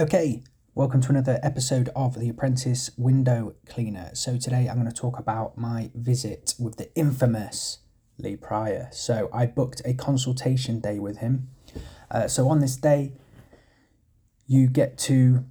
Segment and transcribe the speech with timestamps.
[0.00, 0.44] Okay,
[0.76, 4.10] welcome to another episode of The Apprentice Window Cleaner.
[4.14, 7.78] So, today I'm going to talk about my visit with the infamous
[8.16, 8.88] Lee Pryor.
[8.92, 11.48] So, I booked a consultation day with him.
[12.12, 13.14] Uh, so, on this day,
[14.46, 15.44] you get to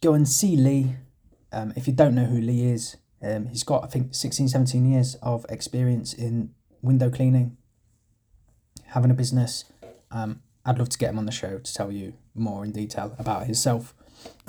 [0.00, 0.96] go and see Lee.
[1.52, 4.90] Um, if you don't know who Lee is, um, he's got, I think, 16, 17
[4.90, 7.58] years of experience in window cleaning,
[8.86, 9.66] having a business.
[10.10, 13.16] Um, I'd love to get him on the show to tell you more in detail
[13.18, 13.94] about himself.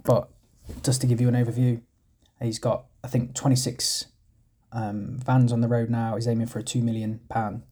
[0.03, 0.29] But
[0.83, 1.81] just to give you an overview,
[2.41, 4.05] he's got, I think, 26
[4.71, 6.15] um, vans on the road now.
[6.15, 7.19] He's aiming for a £2 million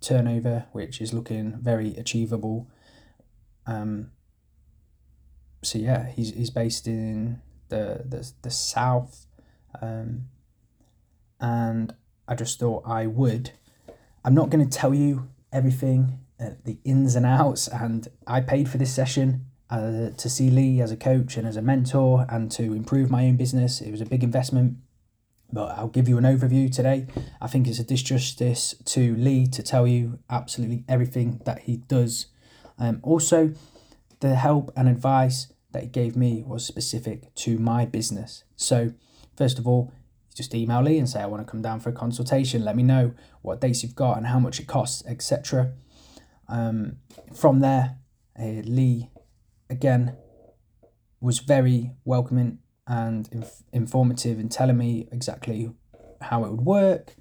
[0.02, 2.68] turnover, which is looking very achievable.
[3.68, 4.12] Um,
[5.62, 9.27] so, yeah, he's, he's based in the, the, the south.
[9.82, 10.26] Um,
[11.40, 11.94] and
[12.27, 13.52] I just thought I would.
[14.23, 17.68] I'm not going to tell you everything uh, the ins and outs.
[17.68, 21.55] And I paid for this session uh, to see Lee as a coach and as
[21.55, 23.82] a mentor and to improve my own business.
[23.82, 24.77] It was a big investment,
[25.52, 27.07] but I'll give you an overview today.
[27.40, 32.27] I think it's a disjustice to Lee to tell you absolutely everything that he does.
[32.77, 33.54] Um, also,
[34.20, 38.43] the help and advice that he gave me was specific to my business.
[38.55, 38.93] So,
[39.37, 39.93] first of all,
[40.35, 42.63] just email Lee and say, I want to come down for a consultation.
[42.63, 45.74] Let me know what dates you've got and how much it costs, etc.
[46.52, 46.98] Um,
[47.34, 47.98] from there,
[48.38, 49.10] uh, Lee
[49.70, 50.18] again
[51.21, 55.71] was very welcoming and inf- informative in telling me exactly
[56.20, 57.16] how it would work.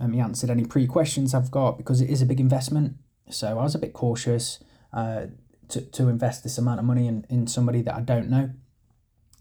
[0.00, 2.96] Um, he answered any pre questions I've got because it is a big investment.
[3.30, 4.58] So I was a bit cautious
[4.92, 5.26] uh,
[5.68, 8.50] to, to invest this amount of money in, in somebody that I don't know.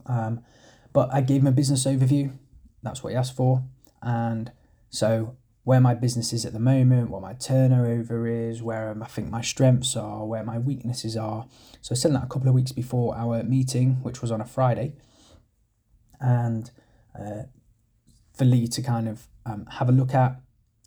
[0.05, 0.42] Um,
[0.94, 2.38] but I gave him a business overview.
[2.83, 3.64] That's what he asked for.
[4.03, 4.52] And
[4.89, 9.30] so where my business is at the moment, what my turnover is, where I think
[9.30, 11.45] my strengths are, where my weaknesses are.
[11.81, 14.45] So I sent that a couple of weeks before our meeting, which was on a
[14.45, 14.94] Friday,
[16.20, 16.72] and
[17.17, 17.44] uh,
[18.34, 20.42] for Lee to kind of um, have a look at,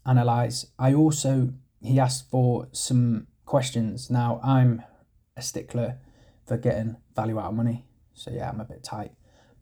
[0.06, 0.66] analyze.
[0.78, 4.10] I also he asked for some questions.
[4.10, 4.82] Now I'm
[5.36, 5.98] a stickler
[6.46, 9.12] for getting value out of money, so yeah, I'm a bit tight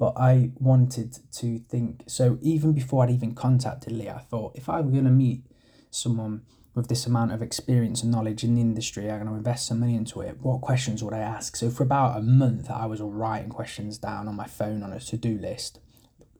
[0.02, 2.02] but I wanted to think.
[2.08, 5.46] So even before I'd even contacted Lee, I thought if I were going to meet
[5.92, 6.42] someone
[6.74, 9.78] with this amount of experience and knowledge in the industry, I'm going to invest some
[9.78, 10.40] money into it.
[10.40, 11.54] What questions would I ask?
[11.54, 14.98] So for about a month, I was writing questions down on my phone on a
[14.98, 15.78] to do list.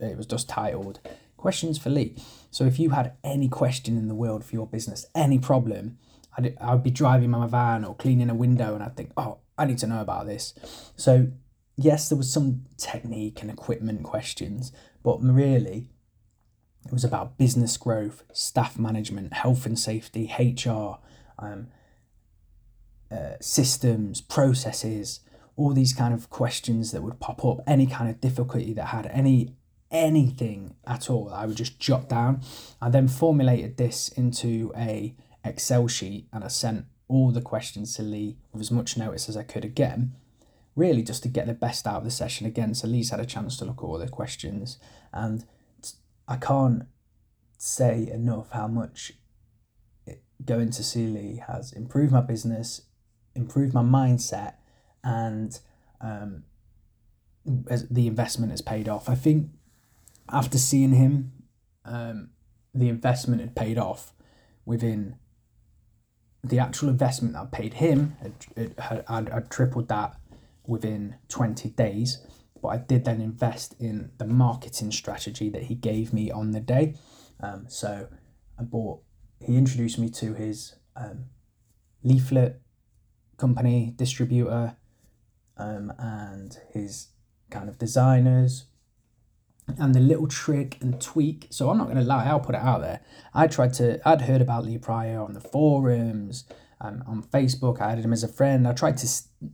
[0.01, 0.99] It was just titled
[1.37, 2.17] questions for Lee.
[2.51, 5.99] So if you had any question in the world for your business, any problem,
[6.37, 9.67] I'd, I'd be driving my van or cleaning a window and I'd think, oh, I
[9.67, 10.53] need to know about this.
[10.97, 11.29] So
[11.77, 14.73] yes, there was some technique and equipment questions,
[15.03, 15.91] but really
[16.85, 20.99] it was about business growth, staff management, health and safety, HR,
[21.39, 21.69] um,
[23.11, 25.21] uh, systems, processes,
[25.57, 29.07] all these kind of questions that would pop up, any kind of difficulty that had
[29.07, 29.55] any
[29.91, 32.41] anything at all, I would just jot down.
[32.81, 38.03] I then formulated this into a Excel sheet and I sent all the questions to
[38.03, 40.15] Lee with as much notice as I could again
[40.75, 42.75] really just to get the best out of the session again.
[42.75, 44.79] So Lee's had a chance to look at all the questions,
[45.13, 45.45] and
[46.27, 46.85] I can't
[47.59, 49.13] say enough how much
[50.45, 52.83] going to see Lee has improved my business,
[53.35, 54.55] improved my mindset,
[55.05, 55.59] and
[56.01, 56.45] um,
[57.45, 59.09] the investment has paid off.
[59.09, 59.51] I think
[60.29, 61.33] after seeing him,
[61.85, 62.31] um,
[62.75, 64.13] the investment had paid off
[64.65, 65.17] within
[66.45, 70.17] the actual investment that I paid him had, had, had, had tripled that
[70.67, 72.25] within 20 days.
[72.61, 76.61] But I did then invest in the marketing strategy that he gave me on the
[76.61, 76.95] day.
[77.41, 78.09] Um, so
[78.59, 79.01] I bought,
[79.41, 81.27] he introduced me to his um,
[82.05, 82.61] leaflet
[83.37, 84.77] company, distributor,
[85.57, 87.09] um, and his
[87.51, 88.67] kind of designers.
[89.79, 91.47] And the little trick and tweak.
[91.51, 93.01] So I'm not going to lie, I'll put it out there.
[93.33, 96.45] I tried to, I'd heard about Lee Pryor on the forums
[96.83, 97.81] um, on Facebook.
[97.81, 98.69] I added him as a friend.
[98.69, 99.09] I tried to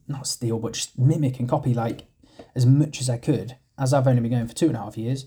[0.08, 2.06] not steal, but just mimic and copy like
[2.56, 4.96] as much as I could, as I've only been going for two and a half
[4.96, 5.26] years,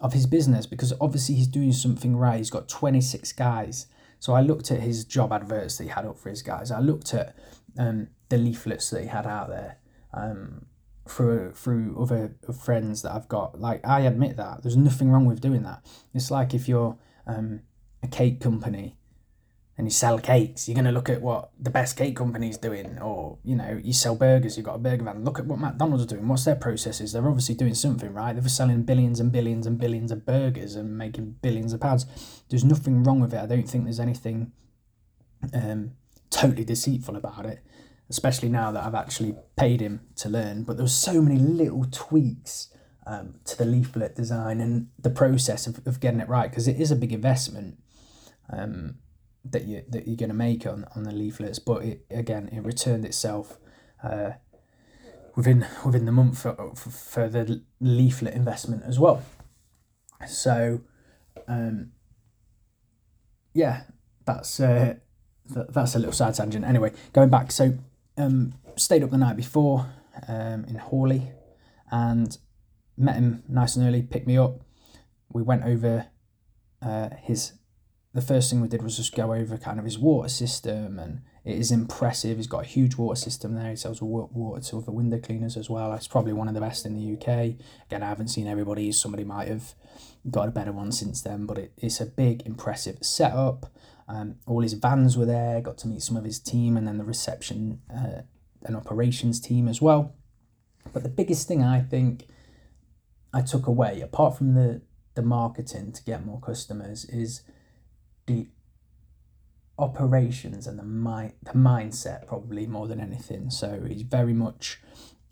[0.00, 2.38] of his business because obviously he's doing something right.
[2.38, 3.86] He's got 26 guys.
[4.18, 6.70] So I looked at his job adverts that he had up for his guys.
[6.70, 7.34] I looked at
[7.78, 9.78] um, the leaflets that he had out there
[10.14, 10.66] um,
[11.08, 13.60] through through other friends that I've got.
[13.60, 15.84] Like I admit that there's nothing wrong with doing that.
[16.14, 17.60] It's like if you're um,
[18.02, 18.96] a cake company
[19.80, 22.98] and you sell cakes, you're going to look at what the best cake company's doing.
[22.98, 25.24] Or, you know, you sell burgers, you've got a burger van.
[25.24, 26.28] Look at what McDonald's are doing.
[26.28, 27.14] What's their processes?
[27.14, 28.34] They're obviously doing something, right?
[28.34, 32.04] They're selling billions and billions and billions of burgers and making billions of pounds.
[32.50, 33.38] There's nothing wrong with it.
[33.38, 34.52] I don't think there's anything
[35.54, 35.92] um,
[36.28, 37.60] totally deceitful about it.
[38.10, 40.64] especially now that I've actually paid him to learn.
[40.64, 42.68] But there so many little tweaks
[43.06, 46.78] um, to the leaflet design and the process of, of getting it right because it
[46.78, 47.78] is a big investment
[48.52, 48.96] um,
[49.44, 51.58] that you that you're going to make on on the leaflets.
[51.58, 53.58] But it, again, it returned itself.
[54.02, 54.32] Uh,
[55.36, 59.22] within within the month for, for the leaflet investment as well.
[60.26, 60.82] So,
[61.48, 61.92] um,
[63.54, 63.82] yeah,
[64.26, 64.94] that's uh,
[65.52, 66.64] th- that's a little side tangent.
[66.64, 67.74] Anyway, going back, so
[68.16, 69.86] um, stayed up the night before
[70.28, 71.32] um, in Hawley,
[71.90, 72.36] and
[72.96, 74.02] met him nice and early.
[74.02, 74.60] Picked me up.
[75.32, 76.06] We went over
[76.82, 77.52] uh, his.
[78.12, 81.20] The first thing we did was just go over kind of his water system and
[81.44, 82.38] it is impressive.
[82.38, 83.70] He's got a huge water system there.
[83.70, 85.92] He sells water to other window cleaners as well.
[85.94, 87.54] It's probably one of the best in the UK.
[87.86, 88.90] Again, I haven't seen everybody.
[88.90, 89.74] Somebody might have
[90.28, 93.72] got a better one since then, but it, it's a big, impressive setup.
[94.08, 95.60] Um, all his vans were there.
[95.60, 98.22] Got to meet some of his team and then the reception uh,
[98.64, 100.16] and operations team as well.
[100.92, 102.26] But the biggest thing I think
[103.32, 104.82] I took away, apart from the
[105.14, 107.42] the marketing to get more customers, is
[108.30, 108.46] the
[109.78, 113.50] operations and the mind the mindset probably more than anything.
[113.50, 114.80] So he's very much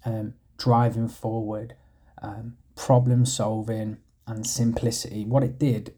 [0.05, 1.75] um, driving forward,
[2.23, 5.25] um, problem solving, and simplicity.
[5.25, 5.95] What it did,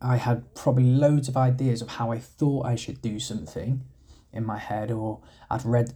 [0.00, 3.82] I had probably loads of ideas of how I thought I should do something
[4.32, 5.94] in my head, or I'd read,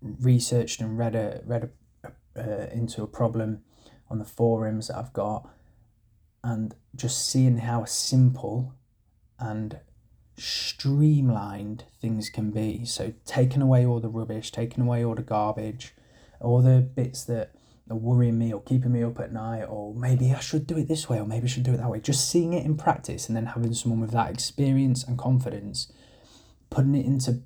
[0.00, 1.70] researched and read a read
[2.04, 2.08] a,
[2.40, 3.62] uh, into a problem
[4.10, 5.48] on the forums that I've got,
[6.42, 8.72] and just seeing how simple
[9.38, 9.80] and
[10.36, 12.84] streamlined things can be.
[12.84, 15.94] So taking away all the rubbish, taking away all the garbage,
[16.40, 17.52] all the bits that
[17.88, 20.88] are worrying me or keeping me up at night, or maybe I should do it
[20.88, 22.00] this way, or maybe I should do it that way.
[22.00, 25.92] Just seeing it in practice and then having someone with that experience and confidence,
[26.68, 27.42] putting it into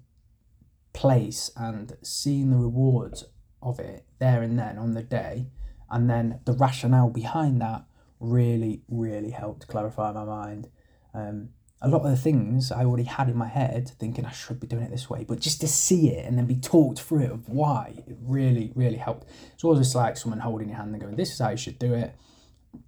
[0.93, 3.25] place and seeing the rewards
[3.63, 5.47] of it there and then on the day,
[5.91, 7.85] and then the rationale behind that
[8.19, 10.69] really, really helped clarify my mind.
[11.13, 11.51] Um,
[11.83, 14.67] a lot of the things I already had in my head, thinking I should be
[14.67, 17.31] doing it this way, but just to see it and then be talked through it
[17.31, 19.27] of why, it really, really helped.
[19.55, 21.79] It's always just like someone holding your hand and going, "This is how you should
[21.79, 22.15] do it,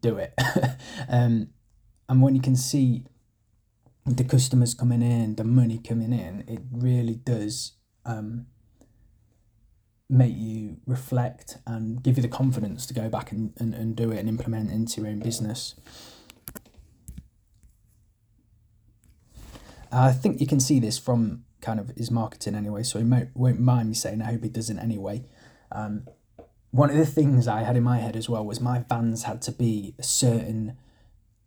[0.03, 0.35] do it."
[1.09, 1.49] um,
[2.09, 3.07] and when you can see
[4.05, 7.73] the customers coming in, the money coming in, it really does
[8.05, 8.47] um,
[10.11, 14.11] make you reflect and give you the confidence to go back and, and, and do
[14.11, 15.75] it and implement into your own business.
[19.93, 23.29] I think you can see this from kind of his marketing anyway, so he might,
[23.35, 25.25] won't mind me saying I hope he doesn't anyway.
[25.71, 26.07] Um,
[26.71, 29.43] one of the things I had in my head as well was my vans had
[29.43, 30.77] to be a certain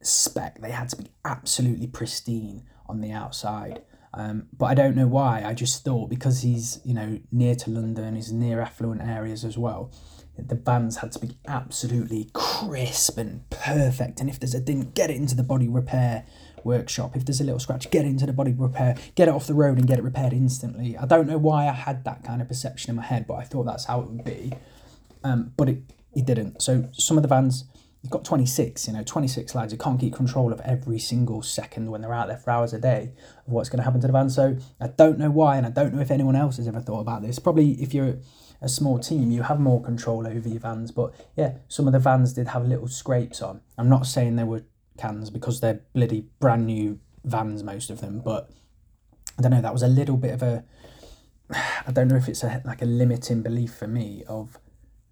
[0.02, 0.62] spec.
[0.62, 3.82] They had to be absolutely pristine on the outside.
[4.14, 5.44] Um, but I don't know why.
[5.44, 9.58] I just thought because he's you know near to London, he's near affluent areas as
[9.58, 9.92] well.
[10.38, 14.20] The vans had to be absolutely crisp and perfect.
[14.20, 16.26] And if there's a didn't get it into the body repair
[16.66, 17.16] workshop.
[17.16, 19.78] If there's a little scratch, get into the body repair, get it off the road
[19.78, 20.98] and get it repaired instantly.
[20.98, 23.44] I don't know why I had that kind of perception in my head, but I
[23.44, 24.52] thought that's how it would be.
[25.24, 25.78] Um, but it,
[26.14, 26.62] it didn't.
[26.62, 27.66] So some of the vans,
[28.02, 29.72] you've got 26, you know, 26 lads.
[29.72, 32.80] You can't keep control of every single second when they're out there for hours a
[32.80, 33.12] day
[33.48, 34.30] of what's going to happen to the van.
[34.30, 37.00] So I don't know why, and I don't know if anyone else has ever thought
[37.00, 37.40] about this.
[37.40, 38.18] Probably if you're
[38.62, 40.92] a small team, you have more control over your vans.
[40.92, 43.62] But yeah, some of the vans did have little scrapes on.
[43.78, 44.64] I'm not saying they were
[44.98, 48.22] cans because they're bloody brand new vans, most of them.
[48.24, 48.50] But
[49.38, 50.64] I don't know, that was a little bit of a.
[51.88, 54.58] I don't know if it's a like a limiting belief for me of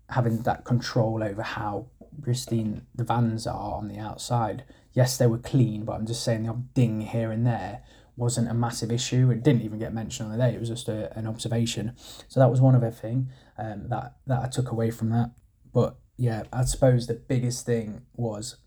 [0.10, 1.88] having that control over how
[2.22, 4.64] pristine the vans are on the outside.
[4.94, 7.82] Yes, they were clean, but I'm just saying the odd ding here and there
[8.16, 9.32] wasn't a massive issue.
[9.32, 10.54] It didn't even get mentioned on the day.
[10.54, 11.94] It was just a, an observation.
[12.28, 15.32] So that was one of the thing um, that that I took away from that.
[15.74, 18.58] But yeah, I suppose the biggest thing was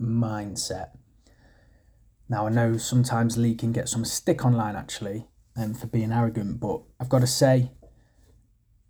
[0.00, 0.90] mindset.
[2.28, 5.26] Now, I know sometimes Lee can get some stick online actually
[5.56, 7.72] um, for being arrogant, but I've got to say,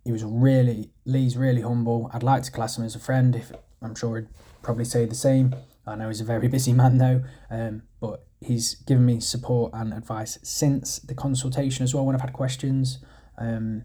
[0.03, 2.09] he was really, Lee's really humble.
[2.13, 3.35] I'd like to class him as a friend.
[3.35, 3.51] If
[3.81, 4.27] I'm sure he'd
[4.61, 5.55] probably say the same.
[5.85, 9.93] I know he's a very busy man though, um, but he's given me support and
[9.93, 12.99] advice since the consultation as well when I've had questions.
[13.37, 13.83] Um,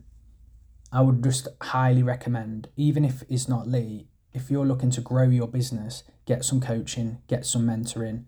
[0.93, 5.25] I would just highly recommend, even if it's not Lee, if you're looking to grow
[5.25, 8.25] your business, get some coaching, get some mentoring.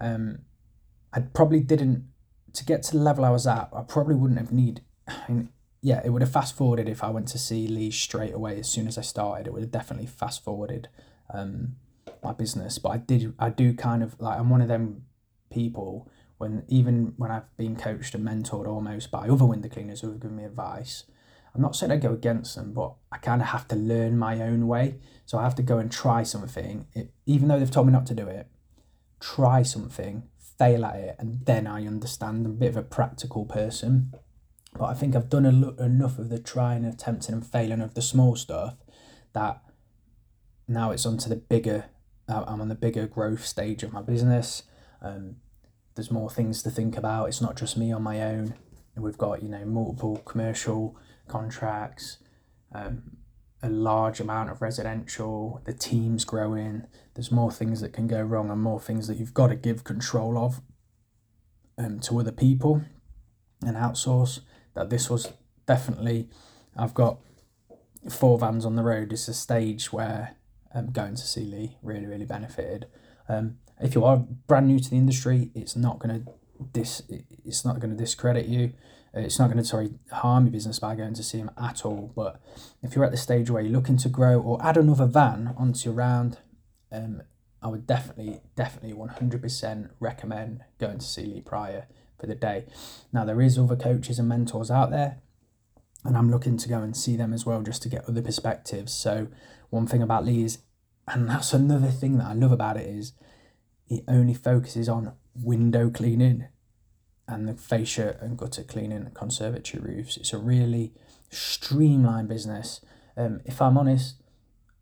[0.00, 0.42] Um,
[1.12, 2.04] I probably didn't
[2.52, 3.68] to get to the level I was at.
[3.74, 4.82] I probably wouldn't have need.
[5.08, 5.48] I mean,
[5.82, 8.68] yeah, it would have fast forwarded if I went to see Lee straight away as
[8.68, 9.48] soon as I started.
[9.48, 10.88] It would have definitely fast forwarded
[11.32, 11.76] um,
[12.22, 12.78] my business.
[12.78, 15.02] But I did, I do kind of like I'm one of them
[15.50, 20.10] people when even when I've been coached and mentored almost by other window cleaners who
[20.10, 21.04] have given me advice,
[21.54, 24.40] I'm not saying I go against them, but I kind of have to learn my
[24.42, 24.96] own way.
[25.24, 28.06] So I have to go and try something, it, even though they've told me not
[28.06, 28.48] to do it.
[29.20, 30.24] Try something,
[30.58, 32.44] fail at it, and then I understand.
[32.44, 34.12] I'm a bit of a practical person,
[34.76, 38.02] but I think I've done a, enough of the trying, attempting, and failing of the
[38.02, 38.74] small stuff
[39.32, 39.62] that
[40.66, 41.86] now it's onto the bigger.
[42.28, 44.64] I'm on the bigger growth stage of my business.
[45.00, 45.36] Um,
[45.94, 47.28] there's more things to think about.
[47.28, 48.54] It's not just me on my own.
[48.94, 50.96] And we've got you know multiple commercial
[51.28, 52.18] contracts,
[52.72, 53.16] um,
[53.62, 55.60] a large amount of residential.
[55.64, 56.84] The team's growing.
[57.14, 59.84] There's more things that can go wrong and more things that you've got to give
[59.84, 60.60] control of
[61.78, 62.82] um, to other people
[63.64, 64.40] and outsource.
[64.74, 65.32] That this was
[65.66, 66.28] definitely.
[66.76, 67.18] I've got
[68.10, 69.12] four vans on the road.
[69.12, 70.36] It's a stage where
[70.74, 72.86] um, going to see Lee really really benefited.
[73.28, 76.32] Um, if you are brand new to the industry, it's not going to
[76.72, 77.02] dis
[77.44, 78.72] it's not going to discredit you.
[79.16, 82.12] It's not going to sorry harm your business by going to see him at all.
[82.16, 82.40] But
[82.82, 85.88] if you're at the stage where you're looking to grow or add another van onto
[85.88, 86.38] your round,
[86.90, 87.22] um,
[87.62, 91.86] I would definitely definitely one hundred percent recommend going to see Lee Pryor
[92.18, 92.66] for the day.
[93.12, 95.18] Now there is other coaches and mentors out there,
[96.04, 98.92] and I'm looking to go and see them as well just to get other perspectives.
[98.92, 99.28] So
[99.70, 100.58] one thing about Lee is,
[101.06, 103.12] and that's another thing that I love about it is
[103.88, 106.48] it only focuses on window cleaning
[107.26, 110.16] and the fascia and gutter cleaning and conservatory roofs.
[110.16, 110.92] It's a really
[111.30, 112.80] streamlined business.
[113.16, 114.16] Um, if I'm honest,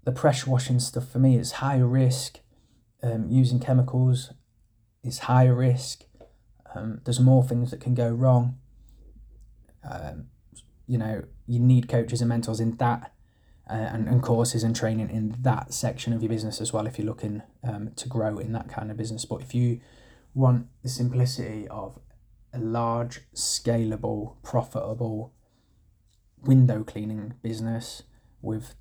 [0.04, 2.40] the pressure washing stuff for me is high risk.
[3.02, 4.32] Um, using chemicals
[5.02, 6.04] is high risk.
[6.74, 8.58] Um, there's more things that can go wrong.
[9.88, 10.26] Um,
[10.86, 13.12] you know, you need coaches and mentors in that
[13.68, 16.98] uh, and, and courses and training in that section of your business as well if
[16.98, 19.24] you're looking um, to grow in that kind of business.
[19.24, 19.80] But if you
[20.34, 21.98] want the simplicity of
[22.52, 25.32] a large, scalable, profitable
[26.44, 28.02] window cleaning business
[28.40, 28.74] with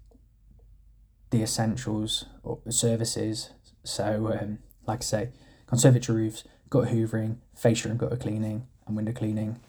[1.29, 3.51] the essentials or services,
[3.83, 5.29] so um, like I say,
[5.67, 9.59] conservatory roofs, gutter hoovering, fascia and gutter cleaning, and window cleaning,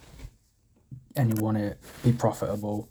[1.14, 2.88] and you want to be profitable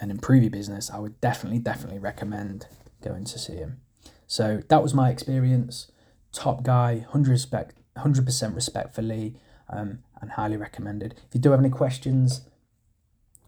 [0.00, 2.66] and improve your business, I would definitely, definitely recommend
[3.02, 3.80] going to see him.
[4.26, 5.90] So that was my experience.
[6.32, 9.36] Top guy, 100 respect, 100% respect for Lee,
[9.68, 11.14] um, and highly recommended.
[11.28, 12.40] If you do have any questions,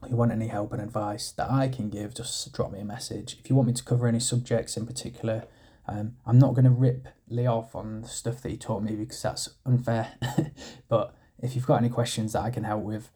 [0.02, 2.84] or you want any help and advice that I can give, just drop me a
[2.84, 3.36] message.
[3.40, 5.44] If you want me to cover any subjects in particular,
[5.88, 8.94] um, I'm not going to rip Lee off on the stuff that he taught me
[8.94, 10.12] because that's unfair.
[10.88, 13.10] but if you've got any questions that I can help with,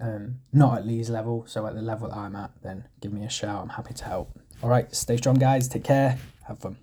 [0.00, 3.24] um, not at Lee's level, so at the level that I'm at, then give me
[3.24, 3.62] a shout.
[3.62, 4.38] I'm happy to help.
[4.62, 5.66] All right, stay strong, guys.
[5.66, 6.18] Take care.
[6.46, 6.76] Have fun.